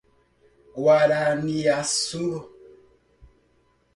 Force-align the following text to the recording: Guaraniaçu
Guaraniaçu 0.83 2.31